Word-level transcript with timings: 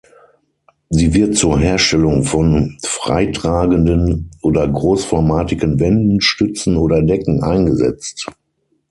Sie 0.89 1.13
wird 1.13 1.35
zur 1.37 1.59
Herstellung 1.59 2.23
von 2.23 2.75
freitragenden 2.83 4.31
oder 4.41 4.67
großformatigen 4.67 5.79
Wänden, 5.79 6.21
Stützen 6.21 6.75
oder 6.75 7.03
Decken 7.03 7.43
eingesetzt. 7.43 8.25